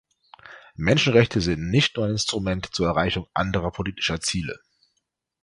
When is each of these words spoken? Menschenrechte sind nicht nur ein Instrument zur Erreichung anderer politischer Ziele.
Menschenrechte 0.77 1.41
sind 1.41 1.69
nicht 1.69 1.95
nur 1.95 2.07
ein 2.07 2.13
Instrument 2.13 2.73
zur 2.73 2.87
Erreichung 2.87 3.27
anderer 3.35 3.69
politischer 3.69 4.19
Ziele. 4.19 4.59